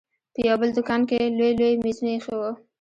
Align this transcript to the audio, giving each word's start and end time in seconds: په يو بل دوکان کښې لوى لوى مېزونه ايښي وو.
په 0.33 0.39
يو 0.47 0.55
بل 0.61 0.69
دوکان 0.77 1.01
کښې 1.09 1.33
لوى 1.37 1.51
لوى 1.59 1.73
مېزونه 1.83 2.11
ايښي 2.13 2.33
وو. 2.37 2.51